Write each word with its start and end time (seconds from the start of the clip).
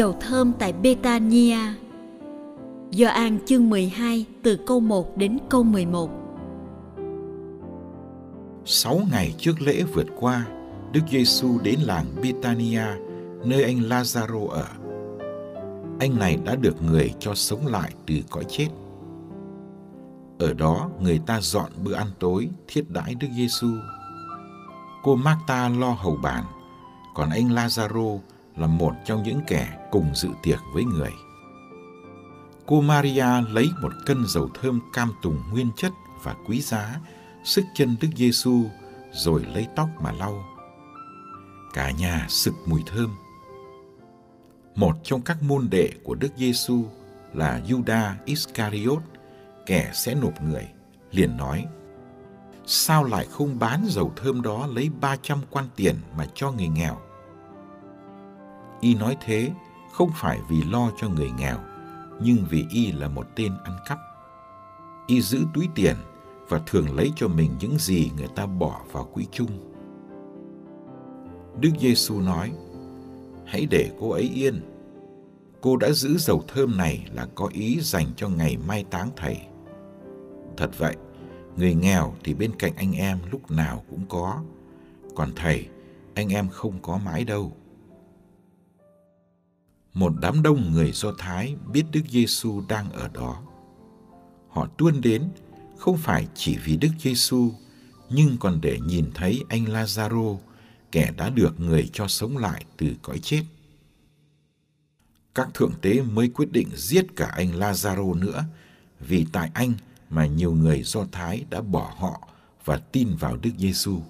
Dầu 0.00 0.14
thơm 0.20 0.52
tại 0.58 0.72
Betania 0.72 1.58
Gioan 2.90 3.38
chương 3.46 3.70
12 3.70 4.26
từ 4.42 4.58
câu 4.66 4.80
1 4.80 5.16
đến 5.16 5.38
câu 5.48 5.62
11 5.62 6.10
Sáu 8.64 9.00
ngày 9.10 9.34
trước 9.38 9.62
lễ 9.62 9.82
vượt 9.82 10.06
qua, 10.20 10.46
Đức 10.92 11.00
Giêsu 11.10 11.58
đến 11.62 11.80
làng 11.80 12.06
Betania, 12.22 12.84
nơi 13.44 13.62
anh 13.62 13.78
Lazaro 13.80 14.48
ở. 14.48 14.66
Anh 15.98 16.18
này 16.18 16.38
đã 16.44 16.56
được 16.56 16.82
người 16.82 17.14
cho 17.18 17.34
sống 17.34 17.66
lại 17.66 17.92
từ 18.06 18.14
cõi 18.30 18.44
chết. 18.48 18.68
Ở 20.38 20.54
đó, 20.54 20.90
người 21.00 21.20
ta 21.26 21.40
dọn 21.40 21.70
bữa 21.84 21.94
ăn 21.94 22.06
tối 22.18 22.48
thiết 22.68 22.90
đãi 22.90 23.14
Đức 23.14 23.28
Giêsu. 23.36 23.68
Cô 25.02 25.16
Marta 25.16 25.68
lo 25.68 25.90
hầu 25.90 26.16
bàn, 26.22 26.44
còn 27.14 27.30
anh 27.30 27.48
Lazaro 27.48 28.18
là 28.56 28.66
một 28.66 28.92
trong 29.04 29.22
những 29.22 29.40
kẻ 29.46 29.88
cùng 29.90 30.10
dự 30.14 30.28
tiệc 30.42 30.58
với 30.74 30.84
người. 30.84 31.12
Cô 32.66 32.80
Maria 32.80 33.26
lấy 33.48 33.68
một 33.82 33.92
cân 34.06 34.24
dầu 34.26 34.48
thơm 34.54 34.80
cam 34.92 35.12
tùng 35.22 35.42
nguyên 35.52 35.70
chất 35.76 35.92
và 36.22 36.34
quý 36.46 36.60
giá, 36.60 37.00
sức 37.44 37.64
chân 37.74 37.96
Đức 38.00 38.08
Giêsu 38.16 38.64
rồi 39.12 39.46
lấy 39.54 39.66
tóc 39.76 39.88
mà 40.00 40.12
lau. 40.12 40.44
Cả 41.72 41.90
nhà 41.90 42.26
sực 42.28 42.54
mùi 42.66 42.82
thơm. 42.86 43.16
Một 44.74 44.96
trong 45.02 45.22
các 45.22 45.42
môn 45.42 45.68
đệ 45.70 45.90
của 46.04 46.14
Đức 46.14 46.32
Giêsu 46.36 46.84
là 47.34 47.60
Judas 47.68 48.14
Iscariot, 48.24 49.02
kẻ 49.66 49.90
sẽ 49.94 50.14
nộp 50.14 50.42
người, 50.42 50.68
liền 51.10 51.36
nói: 51.36 51.66
Sao 52.66 53.04
lại 53.04 53.26
không 53.30 53.58
bán 53.58 53.86
dầu 53.88 54.12
thơm 54.16 54.42
đó 54.42 54.66
lấy 54.66 54.90
300 55.00 55.40
quan 55.50 55.64
tiền 55.76 55.94
mà 56.16 56.26
cho 56.34 56.50
người 56.50 56.68
nghèo? 56.68 57.00
Y 58.80 58.94
nói 58.94 59.16
thế 59.20 59.52
không 59.92 60.10
phải 60.14 60.40
vì 60.48 60.62
lo 60.62 60.90
cho 60.96 61.08
người 61.08 61.30
nghèo, 61.38 61.58
nhưng 62.20 62.44
vì 62.50 62.66
Y 62.70 62.92
là 62.92 63.08
một 63.08 63.26
tên 63.36 63.52
ăn 63.64 63.76
cắp. 63.88 63.98
Y 65.06 65.20
giữ 65.20 65.44
túi 65.54 65.68
tiền 65.74 65.96
và 66.48 66.60
thường 66.66 66.96
lấy 66.96 67.12
cho 67.16 67.28
mình 67.28 67.50
những 67.60 67.78
gì 67.78 68.10
người 68.16 68.28
ta 68.36 68.46
bỏ 68.46 68.80
vào 68.92 69.04
quỹ 69.04 69.26
chung. 69.32 69.50
Đức 71.60 71.70
Giêsu 71.80 72.20
nói: 72.20 72.52
Hãy 73.46 73.66
để 73.70 73.90
cô 74.00 74.10
ấy 74.10 74.30
yên. 74.34 74.60
Cô 75.60 75.76
đã 75.76 75.90
giữ 75.90 76.18
dầu 76.18 76.44
thơm 76.48 76.76
này 76.76 77.06
là 77.12 77.26
có 77.34 77.48
ý 77.52 77.80
dành 77.80 78.06
cho 78.16 78.28
ngày 78.28 78.56
mai 78.66 78.84
táng 78.90 79.10
thầy. 79.16 79.40
Thật 80.56 80.70
vậy, 80.78 80.96
người 81.56 81.74
nghèo 81.74 82.14
thì 82.24 82.34
bên 82.34 82.52
cạnh 82.58 82.72
anh 82.76 82.92
em 82.92 83.18
lúc 83.30 83.50
nào 83.50 83.84
cũng 83.90 84.04
có, 84.08 84.42
còn 85.14 85.32
thầy, 85.36 85.66
anh 86.14 86.28
em 86.28 86.48
không 86.48 86.78
có 86.82 86.98
mãi 87.04 87.24
đâu 87.24 87.52
một 89.94 90.12
đám 90.20 90.42
đông 90.42 90.72
người 90.72 90.92
Do 90.92 91.12
Thái 91.18 91.56
biết 91.72 91.84
Đức 91.92 92.02
Giêsu 92.10 92.62
đang 92.68 92.92
ở 92.92 93.08
đó. 93.08 93.42
Họ 94.48 94.66
tuôn 94.78 95.00
đến 95.00 95.28
không 95.78 95.96
phải 95.96 96.28
chỉ 96.34 96.56
vì 96.64 96.76
Đức 96.76 96.90
Giêsu, 96.98 97.52
nhưng 98.10 98.36
còn 98.40 98.60
để 98.60 98.78
nhìn 98.80 99.10
thấy 99.14 99.44
anh 99.48 99.64
Lazaro, 99.64 100.38
kẻ 100.92 101.12
đã 101.16 101.30
được 101.30 101.60
người 101.60 101.90
cho 101.92 102.08
sống 102.08 102.36
lại 102.36 102.64
từ 102.76 102.94
cõi 103.02 103.18
chết. 103.18 103.42
Các 105.34 105.48
thượng 105.54 105.72
tế 105.80 106.02
mới 106.02 106.28
quyết 106.28 106.52
định 106.52 106.68
giết 106.74 107.06
cả 107.16 107.26
anh 107.26 107.52
Lazaro 107.52 108.14
nữa, 108.14 108.44
vì 109.00 109.26
tại 109.32 109.50
anh 109.54 109.72
mà 110.10 110.26
nhiều 110.26 110.52
người 110.52 110.82
Do 110.82 111.04
Thái 111.12 111.44
đã 111.50 111.60
bỏ 111.60 111.94
họ 111.98 112.28
và 112.64 112.76
tin 112.76 113.16
vào 113.16 113.36
Đức 113.36 113.50
Giêsu. 113.58 114.00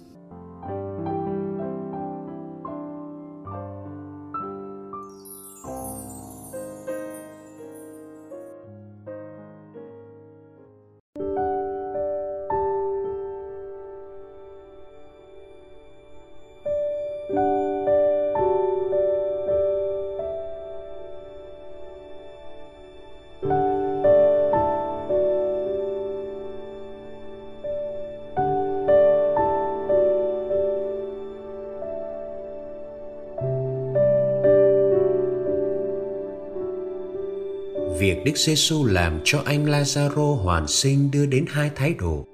Việc 38.00 38.24
Đức 38.24 38.36
Giêsu 38.36 38.86
làm 38.86 39.20
cho 39.24 39.42
anh 39.44 39.66
Lazaro 39.66 40.34
hoàn 40.34 40.68
sinh 40.68 41.10
đưa 41.10 41.26
đến 41.26 41.44
hai 41.48 41.70
thái 41.74 41.94
độ. 41.98 42.26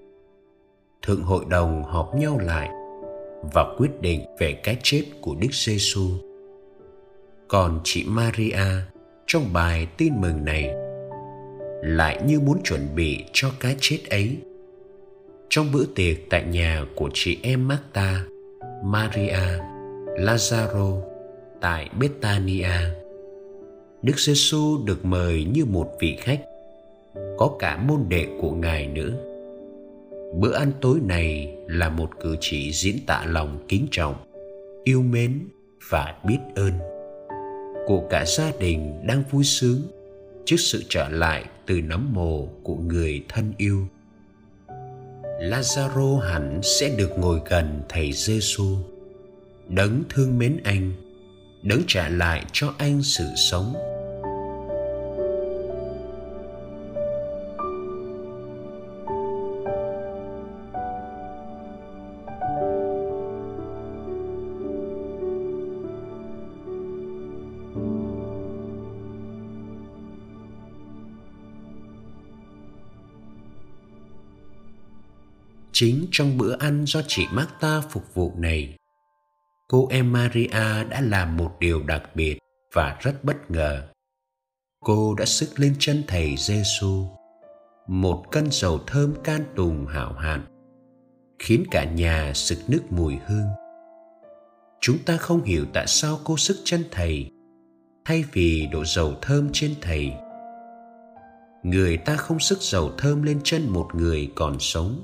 Thượng 1.02 1.22
hội 1.22 1.44
đồng 1.48 1.84
họp 1.84 2.14
nhau 2.14 2.38
lại 2.38 2.68
và 3.54 3.74
quyết 3.78 4.00
định 4.00 4.24
về 4.38 4.52
cái 4.52 4.76
chết 4.82 5.02
của 5.20 5.34
Đức 5.40 5.48
Giêsu. 5.52 6.10
Còn 7.48 7.80
chị 7.84 8.04
Maria 8.08 8.64
trong 9.26 9.52
bài 9.52 9.86
tin 9.96 10.12
mừng 10.20 10.44
này 10.44 10.74
lại 11.82 12.22
như 12.26 12.40
muốn 12.40 12.62
chuẩn 12.64 12.94
bị 12.94 13.24
cho 13.32 13.50
cái 13.60 13.76
chết 13.80 13.98
ấy. 14.10 14.36
Trong 15.48 15.72
bữa 15.72 15.84
tiệc 15.94 16.16
tại 16.30 16.44
nhà 16.44 16.84
của 16.96 17.10
chị 17.14 17.38
em 17.42 17.68
Marta, 17.68 18.24
Maria, 18.84 19.60
Lazaro 20.18 21.00
tại 21.60 21.90
Betania 22.00 23.05
Đức 24.02 24.18
giê 24.18 24.32
-xu 24.32 24.84
được 24.84 25.04
mời 25.04 25.44
như 25.44 25.64
một 25.64 25.92
vị 26.00 26.16
khách, 26.20 26.40
có 27.38 27.56
cả 27.58 27.76
môn 27.76 28.00
đệ 28.08 28.26
của 28.40 28.50
Ngài 28.50 28.86
nữa. 28.86 29.12
Bữa 30.34 30.54
ăn 30.54 30.72
tối 30.80 30.98
này 31.04 31.56
là 31.66 31.88
một 31.88 32.10
cử 32.20 32.36
chỉ 32.40 32.72
diễn 32.72 32.96
tả 33.06 33.24
lòng 33.26 33.64
kính 33.68 33.86
trọng, 33.90 34.14
yêu 34.84 35.02
mến 35.02 35.48
và 35.90 36.14
biết 36.24 36.38
ơn 36.54 36.72
của 37.86 38.02
cả 38.10 38.24
gia 38.24 38.52
đình 38.60 39.06
đang 39.06 39.22
vui 39.30 39.44
sướng 39.44 39.82
trước 40.44 40.56
sự 40.56 40.82
trở 40.88 41.08
lại 41.08 41.44
từ 41.66 41.80
nấm 41.80 42.12
mồ 42.12 42.46
của 42.62 42.76
người 42.76 43.24
thân 43.28 43.52
yêu. 43.56 43.86
Lazaro 45.40 46.18
hẳn 46.18 46.60
sẽ 46.62 46.94
được 46.98 47.10
ngồi 47.18 47.40
gần 47.50 47.80
thầy 47.88 48.12
Giêsu, 48.12 48.76
đấng 49.68 50.02
thương 50.08 50.38
mến 50.38 50.60
anh, 50.64 50.92
đấng 51.66 51.82
trả 51.86 52.08
lại 52.08 52.44
cho 52.52 52.74
anh 52.78 53.02
sự 53.02 53.28
sống 53.36 53.74
chính 75.72 76.06
trong 76.10 76.38
bữa 76.38 76.56
ăn 76.58 76.84
do 76.86 77.00
chị 77.08 77.26
Marta 77.32 77.80
phục 77.80 78.14
vụ 78.14 78.32
này 78.38 78.76
cô 79.68 79.88
em 79.90 80.12
Maria 80.12 80.84
đã 80.90 81.00
làm 81.00 81.36
một 81.36 81.56
điều 81.60 81.82
đặc 81.82 82.02
biệt 82.14 82.38
và 82.74 82.96
rất 83.00 83.24
bất 83.24 83.50
ngờ. 83.50 83.88
Cô 84.84 85.14
đã 85.14 85.24
sức 85.24 85.60
lên 85.60 85.74
chân 85.78 86.02
thầy 86.06 86.34
Giêsu 86.38 87.06
một 87.86 88.24
cân 88.30 88.50
dầu 88.50 88.80
thơm 88.86 89.14
can 89.24 89.44
tùng 89.56 89.86
hảo 89.86 90.12
hạn, 90.12 90.44
khiến 91.38 91.64
cả 91.70 91.84
nhà 91.84 92.32
sực 92.34 92.58
nước 92.68 92.82
mùi 92.90 93.16
hương. 93.26 93.46
Chúng 94.80 94.98
ta 94.98 95.16
không 95.16 95.44
hiểu 95.44 95.64
tại 95.72 95.86
sao 95.86 96.18
cô 96.24 96.36
sức 96.36 96.56
chân 96.64 96.84
thầy, 96.90 97.30
thay 98.04 98.24
vì 98.32 98.68
đổ 98.72 98.84
dầu 98.84 99.14
thơm 99.22 99.48
trên 99.52 99.74
thầy. 99.80 100.12
Người 101.62 101.96
ta 101.96 102.16
không 102.16 102.40
sức 102.40 102.58
dầu 102.60 102.90
thơm 102.98 103.22
lên 103.22 103.40
chân 103.44 103.68
một 103.68 103.88
người 103.94 104.32
còn 104.34 104.56
sống 104.60 105.02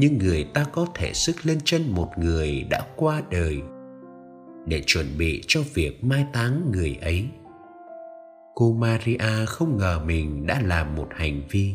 nhưng 0.00 0.18
người 0.18 0.44
ta 0.44 0.64
có 0.72 0.86
thể 0.94 1.12
sức 1.12 1.46
lên 1.46 1.58
chân 1.64 1.82
một 1.94 2.10
người 2.18 2.66
đã 2.70 2.86
qua 2.96 3.22
đời, 3.30 3.60
để 4.66 4.82
chuẩn 4.86 5.06
bị 5.18 5.42
cho 5.46 5.60
việc 5.74 6.04
mai 6.04 6.26
táng 6.32 6.72
người 6.72 6.98
ấy. 7.02 7.26
Cô 8.54 8.72
maria 8.72 9.46
không 9.46 9.76
ngờ 9.76 10.00
mình 10.04 10.46
đã 10.46 10.60
làm 10.64 10.94
một 10.94 11.08
hành 11.10 11.42
vi 11.50 11.74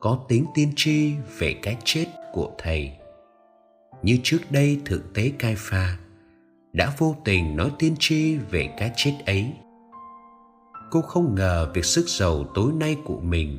có 0.00 0.18
tính 0.28 0.44
tiên 0.54 0.72
tri 0.76 1.12
về 1.38 1.54
cái 1.62 1.76
chết 1.84 2.06
của 2.32 2.50
thầy. 2.58 2.92
Như 4.02 4.18
trước 4.22 4.38
đây 4.50 4.80
thượng 4.84 5.12
tế 5.14 5.32
cai 5.38 5.54
pha 5.58 5.98
đã 6.72 6.92
vô 6.98 7.16
tình 7.24 7.56
nói 7.56 7.70
tiên 7.78 7.94
tri 7.98 8.36
về 8.36 8.74
cái 8.78 8.90
chết 8.96 9.12
ấy. 9.26 9.52
Cô 10.90 11.00
không 11.00 11.34
ngờ 11.34 11.70
việc 11.74 11.84
sức 11.84 12.08
giàu 12.08 12.44
tối 12.54 12.72
nay 12.72 12.96
của 13.04 13.20
mình 13.20 13.58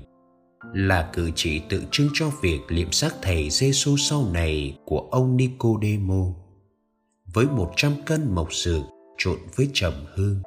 là 0.74 1.10
cử 1.14 1.32
chỉ 1.36 1.62
tượng 1.70 1.86
trưng 1.92 2.10
cho 2.14 2.32
việc 2.42 2.60
liệm 2.68 2.92
xác 2.92 3.16
thầy 3.22 3.50
Giêsu 3.50 3.98
sau 3.98 4.30
này 4.34 4.78
của 4.86 5.08
ông 5.12 5.38
Nicodemo 5.38 6.26
với 7.34 7.46
một 7.46 7.72
trăm 7.76 7.94
cân 8.06 8.36
mộc 8.36 8.54
dược 8.54 8.82
trộn 9.18 9.38
với 9.56 9.70
trầm 9.74 9.94
hương. 10.16 10.42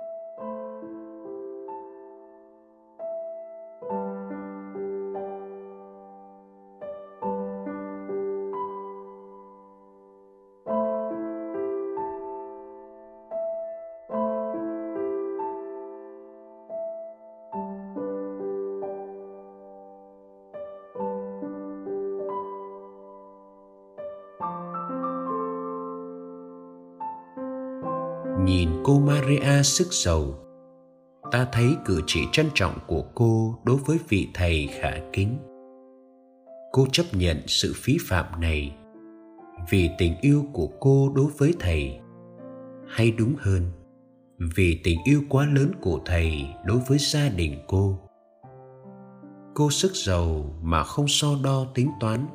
Nhìn 28.44 28.70
cô 28.84 29.00
Maria 29.00 29.62
sức 29.62 29.92
giàu. 29.92 30.34
Ta 31.32 31.48
thấy 31.52 31.76
cử 31.84 32.00
chỉ 32.06 32.20
trân 32.32 32.46
trọng 32.54 32.78
của 32.86 33.04
cô 33.14 33.58
đối 33.64 33.76
với 33.76 33.98
vị 34.08 34.28
thầy 34.34 34.68
khả 34.80 34.92
kính. 35.12 35.38
Cô 36.72 36.86
chấp 36.92 37.04
nhận 37.12 37.36
sự 37.46 37.72
phí 37.76 37.98
phạm 38.00 38.40
này 38.40 38.76
vì 39.70 39.90
tình 39.98 40.14
yêu 40.20 40.44
của 40.52 40.68
cô 40.80 41.12
đối 41.14 41.26
với 41.38 41.54
thầy. 41.60 41.98
Hay 42.88 43.10
đúng 43.10 43.34
hơn, 43.38 43.70
vì 44.38 44.80
tình 44.84 44.98
yêu 45.04 45.22
quá 45.28 45.46
lớn 45.52 45.72
của 45.80 46.00
thầy 46.04 46.46
đối 46.64 46.78
với 46.88 46.98
gia 46.98 47.28
đình 47.28 47.58
cô. 47.66 47.98
Cô 49.54 49.70
sức 49.70 49.92
giàu 49.94 50.54
mà 50.62 50.84
không 50.84 51.08
so 51.08 51.28
đo 51.44 51.66
tính 51.74 51.90
toán. 52.00 52.26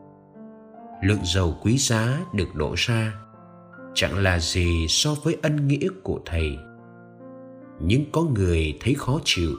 Lượng 1.04 1.24
dầu 1.24 1.56
quý 1.62 1.78
giá 1.78 2.20
được 2.34 2.56
đổ 2.56 2.74
ra 2.78 3.14
chẳng 4.00 4.18
là 4.18 4.40
gì 4.40 4.86
so 4.90 5.16
với 5.24 5.38
ân 5.42 5.68
nghĩa 5.68 5.88
của 6.04 6.20
thầy. 6.26 6.58
Nhưng 7.82 8.06
có 8.12 8.24
người 8.24 8.78
thấy 8.82 8.94
khó 8.94 9.20
chịu, 9.24 9.52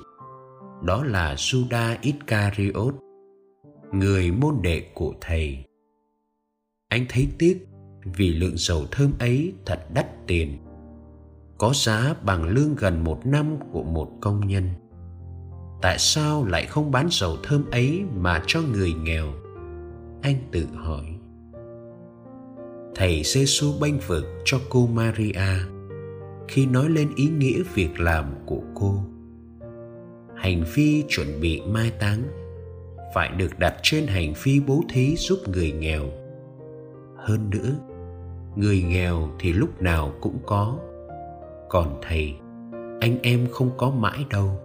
đó 0.85 1.05
là 1.05 1.35
Judas 1.35 1.97
Iscariot 2.03 2.95
người 3.93 4.31
môn 4.31 4.55
đệ 4.63 4.91
của 4.95 5.15
thầy. 5.21 5.65
Anh 6.89 7.07
thấy 7.09 7.29
tiếc 7.39 7.67
vì 8.05 8.35
lượng 8.35 8.57
dầu 8.57 8.85
thơm 8.91 9.13
ấy 9.19 9.53
thật 9.67 9.87
đắt 9.95 10.27
tiền, 10.27 10.59
có 11.59 11.73
giá 11.75 12.15
bằng 12.25 12.45
lương 12.45 12.75
gần 12.75 13.05
một 13.05 13.27
năm 13.27 13.57
của 13.73 13.83
một 13.83 14.11
công 14.21 14.47
nhân. 14.47 14.69
Tại 15.83 15.99
sao 15.99 16.45
lại 16.45 16.67
không 16.67 16.91
bán 16.91 17.09
dầu 17.11 17.37
thơm 17.43 17.71
ấy 17.71 18.03
mà 18.17 18.43
cho 18.47 18.61
người 18.61 18.93
nghèo? 18.93 19.27
Anh 20.23 20.37
tự 20.53 20.67
hỏi 20.75 21.20
thầy 22.95 23.23
giê 23.25 23.45
bênh 23.81 23.99
vực 23.99 24.25
cho 24.45 24.59
cô 24.69 24.87
maria 24.87 25.59
khi 26.49 26.67
nói 26.67 26.89
lên 26.89 27.09
ý 27.17 27.29
nghĩa 27.29 27.63
việc 27.75 28.01
làm 28.01 28.35
của 28.47 28.61
cô. 28.75 28.95
Hành 30.37 30.65
vi 30.75 31.05
chuẩn 31.09 31.41
bị 31.41 31.63
mai 31.67 31.91
táng 31.91 32.23
phải 33.15 33.29
được 33.29 33.59
đặt 33.59 33.75
trên 33.83 34.07
hành 34.07 34.35
vi 34.43 34.61
bố 34.67 34.83
thí 34.89 35.17
giúp 35.17 35.39
người 35.47 35.73
nghèo. 35.73 36.05
Hơn 37.17 37.51
nữa, 37.51 37.77
người 38.57 38.83
nghèo 38.83 39.29
thì 39.39 39.53
lúc 39.53 39.83
nào 39.83 40.13
cũng 40.21 40.39
có. 40.47 40.79
Còn 41.69 42.01
thầy, 42.09 42.35
anh 43.01 43.19
em 43.23 43.47
không 43.51 43.71
có 43.77 43.91
mãi 43.91 44.25
đâu. 44.31 44.61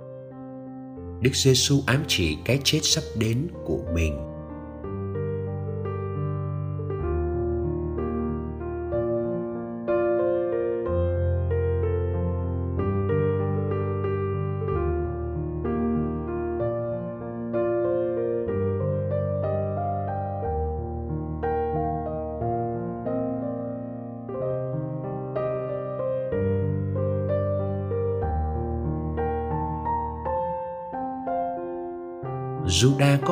Đức 1.22 1.32
giêsu 1.34 1.76
ám 1.86 2.04
chỉ 2.08 2.38
cái 2.46 2.60
chết 2.64 2.80
sắp 2.82 3.04
đến 3.20 3.48
của 3.66 3.80
mình. 3.94 4.35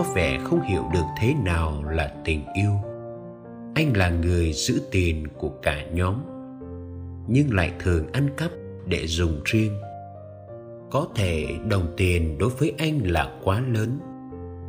Có 0.03 0.13
vẻ 0.13 0.39
không 0.43 0.61
hiểu 0.61 0.83
được 0.93 1.05
thế 1.17 1.33
nào 1.33 1.83
là 1.83 2.13
tình 2.25 2.45
yêu. 2.53 2.71
Anh 3.75 3.97
là 3.97 4.09
người 4.09 4.53
giữ 4.53 4.81
tiền 4.91 5.27
của 5.37 5.49
cả 5.61 5.85
nhóm, 5.93 6.15
nhưng 7.27 7.53
lại 7.53 7.73
thường 7.79 8.11
ăn 8.11 8.27
cắp 8.37 8.51
để 8.85 9.07
dùng 9.07 9.41
riêng. 9.45 9.71
Có 10.91 11.07
thể 11.15 11.47
đồng 11.69 11.93
tiền 11.97 12.37
đối 12.37 12.49
với 12.49 12.73
anh 12.77 12.99
là 13.03 13.31
quá 13.43 13.59
lớn, 13.59 13.99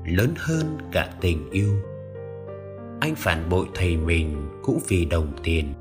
lớn 0.06 0.34
hơn 0.36 0.78
cả 0.92 1.14
tình 1.20 1.50
yêu. 1.50 1.82
Anh 3.00 3.14
phản 3.14 3.48
bội 3.48 3.66
thầy 3.74 3.96
mình 3.96 4.48
cũng 4.62 4.78
vì 4.88 5.04
đồng 5.04 5.32
tiền. 5.42 5.72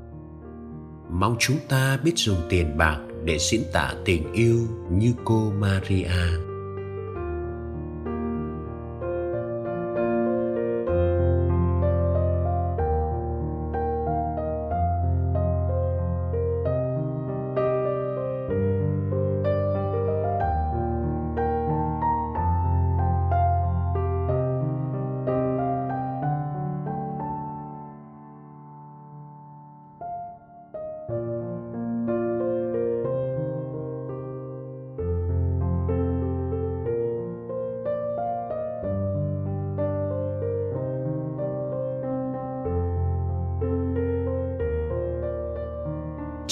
Mong 1.10 1.36
chúng 1.38 1.56
ta 1.68 1.98
biết 2.04 2.12
dùng 2.16 2.38
tiền 2.48 2.78
bạc 2.78 3.00
để 3.24 3.38
diễn 3.38 3.62
tả 3.72 3.94
tình 4.04 4.32
yêu 4.32 4.58
như 4.90 5.12
cô 5.24 5.50
Maria. 5.50 6.53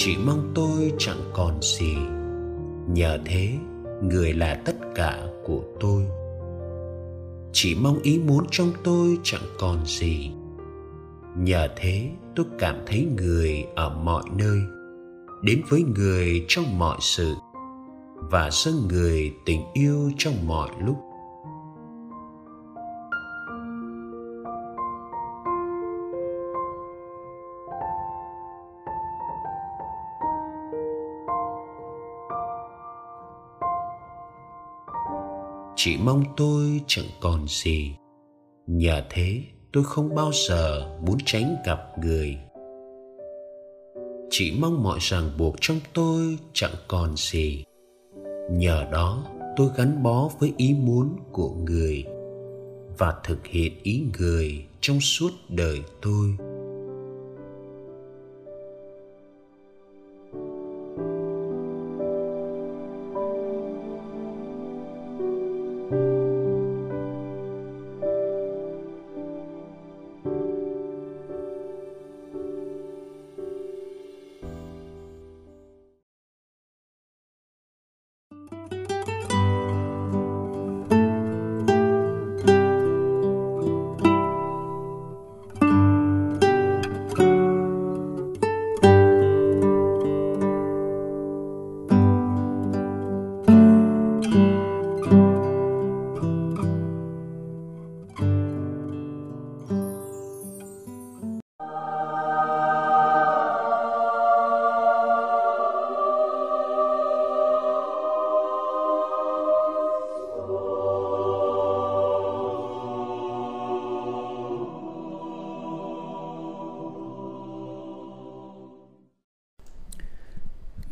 Chỉ 0.05 0.17
mong 0.25 0.51
tôi 0.55 0.93
chẳng 0.97 1.31
còn 1.33 1.59
gì. 1.61 1.95
Nhờ 2.87 3.19
thế, 3.25 3.49
người 4.01 4.33
là 4.33 4.61
tất 4.65 4.75
cả 4.95 5.19
của 5.43 5.63
tôi. 5.79 6.03
Chỉ 7.51 7.75
mong 7.81 7.99
ý 7.99 8.19
muốn 8.19 8.45
trong 8.51 8.71
tôi 8.83 9.17
chẳng 9.23 9.41
còn 9.59 9.85
gì. 9.85 10.31
Nhờ 11.37 11.67
thế, 11.75 12.09
tôi 12.35 12.45
cảm 12.59 12.75
thấy 12.85 13.07
người 13.17 13.65
ở 13.75 13.89
mọi 13.89 14.23
nơi, 14.37 14.59
đến 15.43 15.61
với 15.69 15.83
người 15.83 16.45
trong 16.47 16.79
mọi 16.79 16.97
sự, 16.99 17.33
và 18.31 18.49
dâng 18.51 18.87
người 18.89 19.33
tình 19.45 19.61
yêu 19.73 20.11
trong 20.17 20.47
mọi 20.47 20.69
lúc. 20.85 20.97
Chỉ 35.85 35.97
mong 35.97 36.23
tôi 36.37 36.81
chẳng 36.87 37.05
còn 37.21 37.45
gì. 37.47 37.95
Nhờ 38.67 39.01
thế, 39.09 39.41
tôi 39.73 39.83
không 39.83 40.15
bao 40.15 40.31
giờ 40.47 40.97
muốn 41.05 41.17
tránh 41.25 41.55
gặp 41.65 41.79
người. 42.03 42.37
Chỉ 44.29 44.57
mong 44.59 44.83
mọi 44.83 44.97
ràng 45.01 45.29
buộc 45.37 45.55
trong 45.61 45.79
tôi 45.93 46.37
chẳng 46.53 46.73
còn 46.87 47.15
gì. 47.17 47.63
Nhờ 48.51 48.85
đó, 48.91 49.23
tôi 49.55 49.69
gắn 49.77 50.03
bó 50.03 50.29
với 50.39 50.53
ý 50.57 50.73
muốn 50.73 51.15
của 51.31 51.49
người 51.49 52.05
và 52.97 53.13
thực 53.23 53.47
hiện 53.47 53.73
ý 53.83 54.03
người 54.19 54.65
trong 54.81 54.99
suốt 54.99 55.31
đời 55.49 55.81
tôi. 56.01 56.52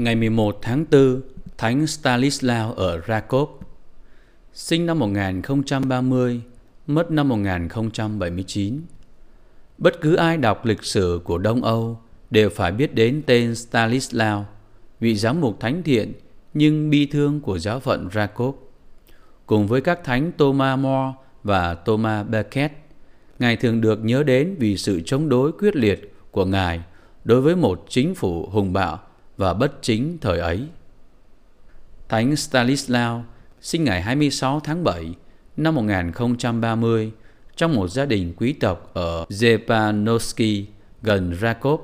Ngày 0.03 0.15
11 0.15 0.59
tháng 0.61 0.85
4, 0.91 1.21
Thánh 1.57 1.85
Stanislaw 1.85 2.73
ở 2.73 3.01
Rakov, 3.07 3.49
sinh 4.53 4.85
năm 4.85 4.99
1030, 4.99 6.41
mất 6.87 7.11
năm 7.11 7.29
1079. 7.29 8.81
Bất 9.77 10.01
cứ 10.01 10.15
ai 10.15 10.37
đọc 10.37 10.65
lịch 10.65 10.83
sử 10.83 11.21
của 11.23 11.37
Đông 11.37 11.63
Âu 11.63 11.99
đều 12.29 12.49
phải 12.49 12.71
biết 12.71 12.95
đến 12.95 13.21
tên 13.25 13.51
Stanislaw, 13.51 14.43
vị 14.99 15.15
giám 15.15 15.41
mục 15.41 15.59
thánh 15.59 15.83
thiện 15.83 16.13
nhưng 16.53 16.89
bi 16.89 17.05
thương 17.05 17.41
của 17.41 17.59
giáo 17.59 17.79
phận 17.79 18.09
Rakov. 18.13 18.55
Cùng 19.45 19.67
với 19.67 19.81
các 19.81 20.03
thánh 20.03 20.31
Thomas 20.37 20.79
More 20.79 21.13
và 21.43 21.75
Thomas 21.75 22.27
Becket, 22.27 22.71
Ngài 23.39 23.55
thường 23.55 23.81
được 23.81 23.99
nhớ 24.03 24.23
đến 24.23 24.55
vì 24.59 24.77
sự 24.77 25.01
chống 25.05 25.29
đối 25.29 25.51
quyết 25.51 25.75
liệt 25.75 26.13
của 26.31 26.45
Ngài 26.45 26.81
đối 27.23 27.41
với 27.41 27.55
một 27.55 27.85
chính 27.89 28.15
phủ 28.15 28.49
hùng 28.51 28.73
bạo 28.73 28.99
và 29.37 29.53
bất 29.53 29.81
chính 29.81 30.17
thời 30.21 30.39
ấy. 30.39 30.67
Thánh 32.09 32.31
Stanislaw 32.31 33.21
sinh 33.61 33.83
ngày 33.83 34.01
26 34.01 34.59
tháng 34.59 34.83
7 34.83 35.13
năm 35.57 35.75
1030 35.75 37.11
trong 37.55 37.75
một 37.75 37.87
gia 37.87 38.05
đình 38.05 38.33
quý 38.37 38.53
tộc 38.53 38.91
ở 38.93 39.25
Zepanowski 39.29 40.63
gần 41.01 41.35
Rakov. 41.41 41.81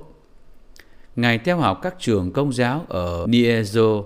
Ngài 1.15 1.37
theo 1.37 1.57
học 1.57 1.79
các 1.81 1.95
trường 1.99 2.31
công 2.31 2.53
giáo 2.53 2.85
ở 2.89 3.25
Niezo, 3.25 4.03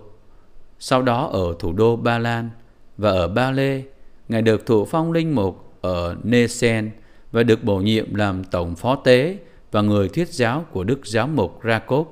sau 0.79 1.01
đó 1.01 1.29
ở 1.33 1.55
thủ 1.60 1.74
đô 1.74 1.95
Ba 1.95 2.19
Lan 2.19 2.50
và 2.98 3.12
ở 3.12 3.27
Ba 3.27 3.51
Lê, 3.51 3.83
Ngài 4.31 4.41
được 4.41 4.65
thụ 4.65 4.86
phong 4.86 5.12
linh 5.12 5.36
mục 5.36 5.74
ở 5.81 6.15
Nesen 6.24 6.91
và 7.31 7.43
được 7.43 7.63
bổ 7.63 7.77
nhiệm 7.77 8.15
làm 8.15 8.43
tổng 8.43 8.75
phó 8.75 8.95
tế 8.95 9.38
và 9.71 9.81
người 9.81 10.10
thuyết 10.10 10.29
giáo 10.29 10.65
của 10.71 10.83
Đức 10.83 11.05
Giáo 11.05 11.27
mục 11.27 11.60
Rakov 11.63 12.07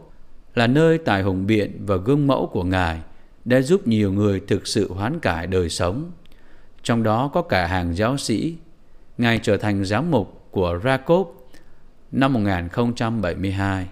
là 0.55 0.67
nơi 0.67 0.97
tài 0.97 1.23
hùng 1.23 1.47
biện 1.47 1.85
và 1.85 1.95
gương 1.95 2.27
mẫu 2.27 2.47
của 2.47 2.63
Ngài 2.63 3.01
đã 3.45 3.61
giúp 3.61 3.87
nhiều 3.87 4.13
người 4.13 4.41
thực 4.47 4.67
sự 4.67 4.93
hoán 4.93 5.19
cải 5.19 5.47
đời 5.47 5.69
sống. 5.69 6.11
Trong 6.83 7.03
đó 7.03 7.31
có 7.33 7.41
cả 7.41 7.67
hàng 7.67 7.95
giáo 7.95 8.17
sĩ. 8.17 8.55
Ngài 9.17 9.39
trở 9.43 9.57
thành 9.57 9.85
giám 9.85 10.11
mục 10.11 10.47
của 10.51 10.79
Rakov 10.83 11.27
năm 12.11 12.33
1072. 12.33 13.87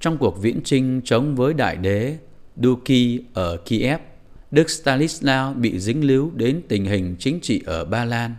Trong 0.00 0.18
cuộc 0.18 0.42
viễn 0.42 0.60
trinh 0.64 1.00
chống 1.04 1.36
với 1.36 1.54
đại 1.54 1.76
đế 1.76 2.16
Duki 2.56 3.20
ở 3.34 3.56
Kiev, 3.56 4.00
Đức 4.50 4.66
Stanislaw 4.66 5.54
bị 5.54 5.78
dính 5.78 6.04
líu 6.04 6.30
đến 6.34 6.62
tình 6.68 6.84
hình 6.84 7.16
chính 7.18 7.40
trị 7.40 7.62
ở 7.66 7.84
Ba 7.84 8.04
Lan. 8.04 8.34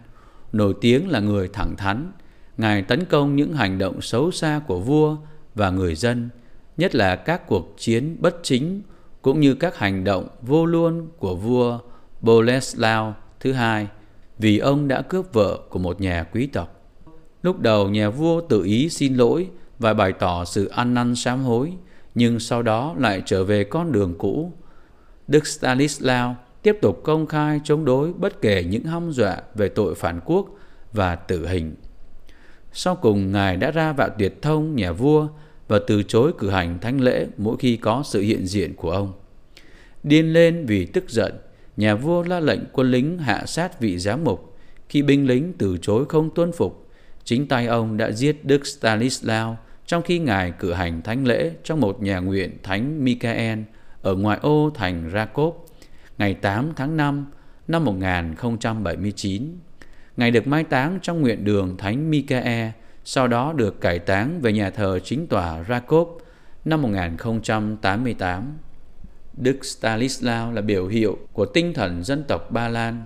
Nổi 0.53 0.73
tiếng 0.81 1.09
là 1.09 1.19
người 1.19 1.49
thẳng 1.53 1.75
thắn, 1.75 2.11
Ngài 2.57 2.81
tấn 2.81 3.05
công 3.05 3.35
những 3.35 3.53
hành 3.53 3.77
động 3.77 4.01
xấu 4.01 4.31
xa 4.31 4.61
của 4.67 4.79
vua 4.79 5.17
và 5.55 5.69
người 5.69 5.95
dân– 5.95 6.29
nhất 6.77 6.95
là 6.95 7.15
các 7.15 7.47
cuộc 7.47 7.73
chiến 7.77 8.17
bất 8.19 8.35
chính 8.43 8.81
cũng 9.21 9.39
như 9.39 9.55
các 9.55 9.77
hành 9.77 10.03
động 10.03 10.27
vô 10.41 10.65
luôn 10.65 11.07
của 11.17 11.35
vua 11.35 11.79
Boleslao 12.21 13.15
thứ 13.39 13.53
hai 13.53 13.87
vì 14.37 14.57
ông 14.57 14.87
đã 14.87 15.01
cướp 15.01 15.33
vợ 15.33 15.59
của 15.69 15.79
một 15.79 16.01
nhà 16.01 16.23
quý 16.23 16.47
tộc. 16.47 16.81
Lúc 17.41 17.59
đầu 17.59 17.89
nhà 17.89 18.09
vua 18.09 18.41
tự 18.41 18.63
ý 18.63 18.89
xin 18.89 19.15
lỗi 19.15 19.49
và 19.79 19.93
bày 19.93 20.13
tỏ 20.13 20.45
sự 20.45 20.67
ăn 20.67 20.93
năn 20.93 21.15
sám 21.15 21.43
hối, 21.43 21.73
nhưng 22.15 22.39
sau 22.39 22.61
đó 22.61 22.95
lại 22.97 23.21
trở 23.25 23.43
về 23.43 23.63
con 23.63 23.91
đường 23.91 24.15
cũ. 24.17 24.51
Đức 25.27 25.43
Stanislaw 25.43 26.33
tiếp 26.61 26.77
tục 26.81 27.01
công 27.03 27.27
khai 27.27 27.61
chống 27.63 27.85
đối 27.85 28.13
bất 28.13 28.41
kể 28.41 28.63
những 28.63 28.83
hăm 28.83 29.11
dọa 29.11 29.37
về 29.55 29.69
tội 29.69 29.95
phản 29.95 30.19
quốc 30.25 30.47
và 30.93 31.15
tử 31.15 31.47
hình. 31.47 31.75
Sau 32.73 32.95
cùng, 32.95 33.31
Ngài 33.31 33.57
đã 33.57 33.71
ra 33.71 33.93
vạn 33.93 34.11
tuyệt 34.17 34.41
thông 34.41 34.75
nhà 34.75 34.91
vua 34.91 35.27
và 35.71 35.79
từ 35.87 36.03
chối 36.03 36.33
cử 36.37 36.49
hành 36.49 36.79
thánh 36.79 37.01
lễ 37.01 37.27
mỗi 37.37 37.57
khi 37.59 37.77
có 37.77 38.03
sự 38.05 38.21
hiện 38.21 38.47
diện 38.47 38.75
của 38.75 38.91
ông. 38.91 39.13
Điên 40.03 40.33
lên 40.33 40.65
vì 40.65 40.85
tức 40.85 41.09
giận, 41.09 41.33
nhà 41.77 41.95
vua 41.95 42.23
ra 42.23 42.39
lệnh 42.39 42.59
quân 42.71 42.91
lính 42.91 43.17
hạ 43.17 43.45
sát 43.45 43.79
vị 43.79 43.97
giám 43.97 44.23
mục. 44.23 44.57
Khi 44.89 45.01
binh 45.01 45.27
lính 45.27 45.53
từ 45.57 45.77
chối 45.81 46.05
không 46.09 46.29
tuân 46.35 46.51
phục, 46.51 46.89
chính 47.23 47.47
tay 47.47 47.67
ông 47.67 47.97
đã 47.97 48.11
giết 48.11 48.45
Đức 48.45 48.61
Stanislaw 48.61 49.55
trong 49.85 50.01
khi 50.01 50.19
ngài 50.19 50.53
cử 50.59 50.73
hành 50.73 51.01
thánh 51.01 51.27
lễ 51.27 51.51
trong 51.63 51.79
một 51.79 52.01
nhà 52.01 52.19
nguyện 52.19 52.57
Thánh 52.63 53.03
Michael 53.03 53.59
ở 54.01 54.15
ngoại 54.15 54.39
ô 54.41 54.71
thành 54.75 55.09
Rakov 55.13 55.55
ngày 56.17 56.33
8 56.33 56.71
tháng 56.75 56.97
5 56.97 57.25
năm 57.67 57.85
1079. 57.85 59.57
Ngài 60.17 60.31
được 60.31 60.47
mai 60.47 60.63
táng 60.63 60.99
trong 61.01 61.21
nguyện 61.21 61.43
đường 61.43 61.77
Thánh 61.77 62.11
Michael 62.11 62.69
sau 63.03 63.27
đó 63.27 63.53
được 63.53 63.81
cải 63.81 63.99
táng 63.99 64.41
về 64.41 64.53
nhà 64.53 64.69
thờ 64.69 64.99
chính 64.99 65.27
tòa 65.27 65.63
Rakov 65.69 66.07
năm 66.65 66.81
1088. 66.81 68.57
Đức 69.37 69.59
Stanislaw 69.61 70.53
là 70.53 70.61
biểu 70.61 70.87
hiệu 70.87 71.17
của 71.33 71.45
tinh 71.45 71.73
thần 71.73 72.03
dân 72.03 72.23
tộc 72.27 72.51
Ba 72.51 72.67
Lan. 72.67 73.03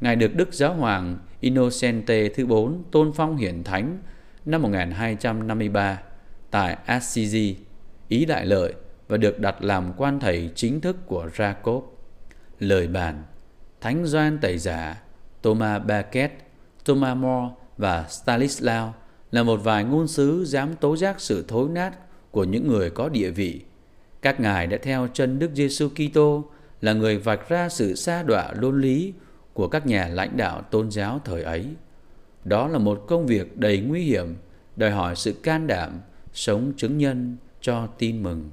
Ngài 0.00 0.16
được 0.16 0.34
Đức 0.34 0.54
Giáo 0.54 0.74
hoàng 0.74 1.18
Innocente 1.40 2.28
thứ 2.28 2.46
bốn 2.46 2.84
tôn 2.90 3.12
phong 3.12 3.36
hiển 3.36 3.64
thánh 3.64 3.98
năm 4.44 4.62
1253 4.62 6.00
tại 6.50 6.76
Assisi, 6.86 7.56
Ý 8.08 8.24
Đại 8.24 8.46
Lợi 8.46 8.74
và 9.08 9.16
được 9.16 9.38
đặt 9.38 9.62
làm 9.62 9.92
quan 9.96 10.20
thầy 10.20 10.50
chính 10.54 10.80
thức 10.80 10.96
của 11.06 11.28
Rakov. 11.36 11.84
Lời 12.58 12.86
bàn 12.86 13.22
Thánh 13.80 14.06
Doan 14.06 14.38
Tẩy 14.38 14.58
Giả, 14.58 15.02
Thomas 15.42 15.82
Becket, 15.82 16.32
Thomas 16.84 17.16
More 17.16 17.54
và 17.78 18.06
Stanislaw 18.08 18.90
là 19.34 19.42
một 19.42 19.60
vài 19.64 19.84
ngôn 19.84 20.08
sứ 20.08 20.44
dám 20.44 20.74
tố 20.76 20.96
giác 20.96 21.20
sự 21.20 21.44
thối 21.48 21.68
nát 21.68 21.92
của 22.30 22.44
những 22.44 22.68
người 22.68 22.90
có 22.90 23.08
địa 23.08 23.30
vị. 23.30 23.60
Các 24.22 24.40
ngài 24.40 24.66
đã 24.66 24.78
theo 24.82 25.08
chân 25.12 25.38
Đức 25.38 25.50
Giêsu 25.54 25.88
Kitô 25.88 26.44
là 26.80 26.92
người 26.92 27.18
vạch 27.18 27.48
ra 27.48 27.68
sự 27.68 27.94
xa 27.94 28.22
đọa 28.22 28.52
luân 28.56 28.80
lý 28.80 29.12
của 29.52 29.68
các 29.68 29.86
nhà 29.86 30.08
lãnh 30.08 30.36
đạo 30.36 30.62
tôn 30.62 30.90
giáo 30.90 31.20
thời 31.24 31.42
ấy. 31.42 31.66
Đó 32.44 32.68
là 32.68 32.78
một 32.78 33.04
công 33.08 33.26
việc 33.26 33.58
đầy 33.58 33.80
nguy 33.80 34.02
hiểm, 34.02 34.36
đòi 34.76 34.90
hỏi 34.90 35.16
sự 35.16 35.32
can 35.32 35.66
đảm, 35.66 36.00
sống 36.32 36.72
chứng 36.76 36.98
nhân 36.98 37.36
cho 37.60 37.86
tin 37.98 38.22
mừng. 38.22 38.50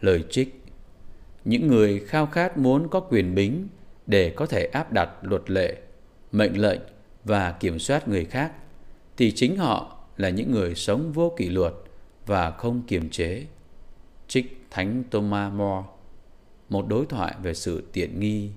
Lời 0.00 0.24
trích 0.30 0.62
Những 1.44 1.68
người 1.68 2.00
khao 2.06 2.26
khát 2.26 2.58
muốn 2.58 2.88
có 2.88 3.00
quyền 3.00 3.34
bính 3.34 3.68
để 4.06 4.32
có 4.36 4.46
thể 4.46 4.64
áp 4.64 4.92
đặt 4.92 5.10
luật 5.22 5.50
lệ, 5.50 5.76
mệnh 6.32 6.60
lệnh 6.60 6.80
và 7.24 7.52
kiểm 7.52 7.78
soát 7.78 8.08
người 8.08 8.24
khác 8.24 8.52
thì 9.20 9.32
chính 9.32 9.56
họ 9.56 9.96
là 10.16 10.30
những 10.30 10.50
người 10.50 10.74
sống 10.74 11.12
vô 11.12 11.34
kỷ 11.36 11.48
luật 11.48 11.74
và 12.26 12.50
không 12.50 12.82
kiềm 12.86 13.10
chế. 13.10 13.46
Trích 14.28 14.66
Thánh 14.70 15.04
Thomas 15.10 15.52
More, 15.52 15.86
Một 16.68 16.88
đối 16.88 17.06
thoại 17.06 17.34
về 17.42 17.54
sự 17.54 17.84
tiện 17.92 18.20
nghi 18.20 18.50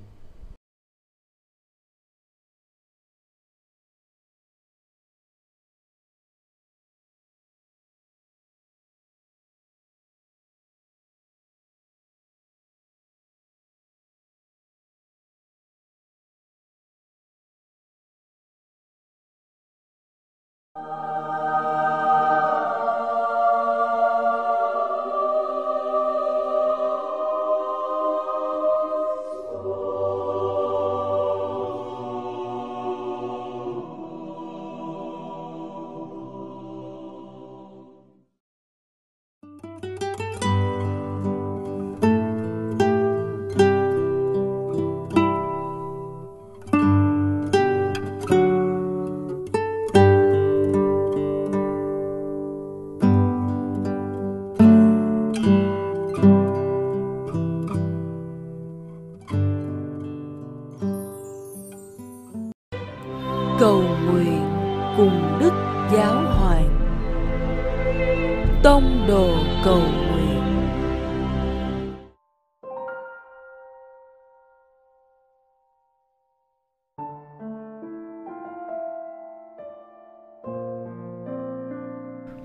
đức 65.44 65.54
giáo 65.94 66.16
hoàng 66.16 66.70
tông 68.64 69.06
đồ 69.08 69.36
cầu 69.66 69.80
nguyện 69.80 70.44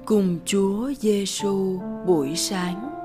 cùng 0.06 0.38
Chúa 0.44 0.92
Giêsu 0.98 1.80
buổi 2.06 2.36
sáng. 2.36 2.97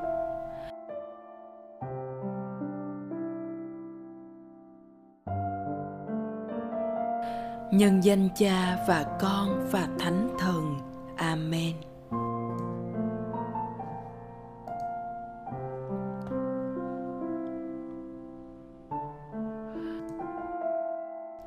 Nhân 7.73 8.03
danh 8.03 8.29
Cha 8.35 8.77
và 8.87 9.05
Con 9.21 9.69
và 9.71 9.87
Thánh 9.99 10.29
Thần. 10.39 10.75
Amen. 11.15 11.73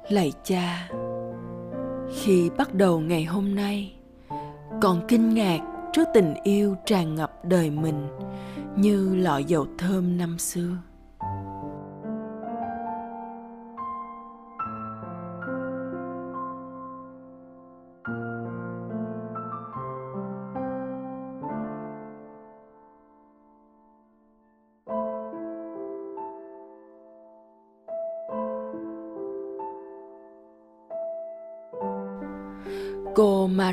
Lạy 0.09 0.33
Cha, 0.45 0.89
khi 2.23 2.51
bắt 2.59 2.75
đầu 2.75 3.01
ngày 3.01 3.25
hôm 3.25 3.55
nay, 3.55 3.95
còn 4.83 5.07
kinh 5.09 5.35
ngạc 5.35 5.59
trước 5.93 6.09
tình 6.15 6.35
yêu 6.43 6.77
tràn 6.87 7.15
ngập 7.15 7.45
đời 7.45 7.71
mình 7.71 8.09
như 8.77 9.15
lọ 9.15 9.39
dầu 9.39 9.67
thơm 9.79 10.19
năm 10.19 10.39
xưa 10.39 10.77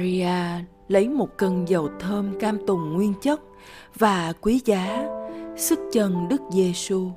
maria 0.03 0.63
lấy 0.87 1.09
một 1.09 1.37
cân 1.37 1.65
dầu 1.65 1.89
thơm 1.99 2.39
cam 2.39 2.65
tùng 2.67 2.93
nguyên 2.93 3.13
chất 3.21 3.41
và 3.95 4.33
quý 4.41 4.61
giá 4.65 5.07
sức 5.57 5.79
chân 5.91 6.27
Đức 6.29 6.41
Giêsu, 6.51 7.11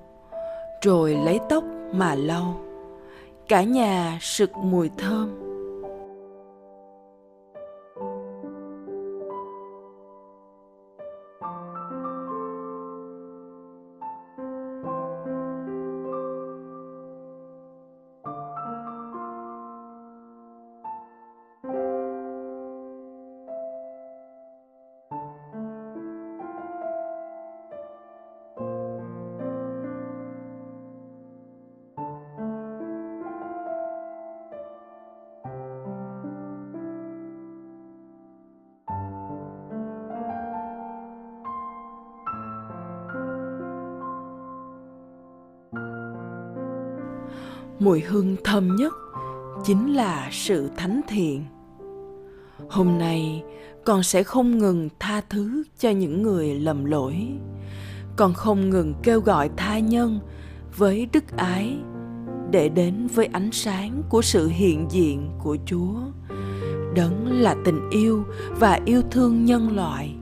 rồi 0.83 1.14
lấy 1.25 1.40
tóc 1.49 1.64
mà 1.94 2.14
lau. 2.14 2.61
Cả 3.49 3.62
nhà 3.62 4.18
sực 4.20 4.51
mùi 4.57 4.90
thơm. 4.99 5.45
Mùi 47.78 48.00
hương 48.00 48.36
thơm 48.44 48.76
nhất 48.76 48.92
chính 49.64 49.94
là 49.94 50.28
sự 50.32 50.70
thánh 50.76 51.00
thiện. 51.08 51.44
Hôm 52.68 52.98
nay, 52.98 53.42
con 53.84 54.02
sẽ 54.02 54.22
không 54.22 54.58
ngừng 54.58 54.88
tha 54.98 55.20
thứ 55.30 55.62
cho 55.78 55.90
những 55.90 56.22
người 56.22 56.54
lầm 56.54 56.84
lỗi. 56.84 57.28
Con 58.16 58.34
không 58.34 58.70
ngừng 58.70 58.94
kêu 59.02 59.20
gọi 59.20 59.50
tha 59.56 59.78
nhân 59.78 60.20
với 60.76 61.08
đức 61.12 61.36
ái 61.36 61.76
để 62.50 62.68
đến 62.68 63.06
với 63.14 63.26
ánh 63.26 63.52
sáng 63.52 64.02
của 64.08 64.22
sự 64.22 64.48
hiện 64.48 64.86
diện 64.90 65.30
của 65.42 65.56
chúa. 65.66 65.94
Đấng 66.94 67.40
là 67.40 67.56
tình 67.64 67.90
yêu 67.90 68.24
và 68.58 68.80
yêu 68.84 69.02
thương 69.10 69.44
nhân 69.44 69.76
loại. 69.76 70.14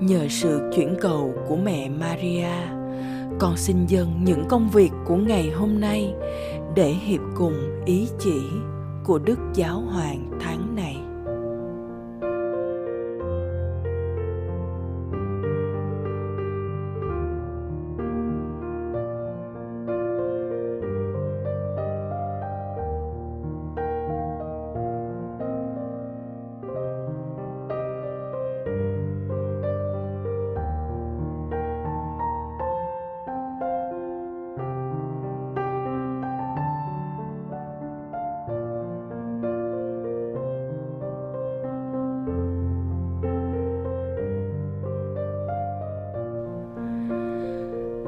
Nhờ 0.00 0.26
sự 0.28 0.70
chuyển 0.74 0.94
cầu 1.00 1.34
của 1.48 1.56
mẹ 1.56 1.88
Maria, 1.88 2.48
con 3.38 3.56
xin 3.56 3.86
dâng 3.86 4.24
những 4.24 4.44
công 4.48 4.70
việc 4.70 4.90
của 5.06 5.16
ngày 5.16 5.50
hôm 5.50 5.80
nay 5.80 6.14
để 6.74 6.88
hiệp 6.90 7.20
cùng 7.36 7.82
ý 7.86 8.08
chỉ 8.18 8.40
của 9.04 9.18
Đức 9.18 9.38
Giáo 9.54 9.80
Hoàng 9.80 10.30
tháng 10.40 10.76
này. 10.76 10.89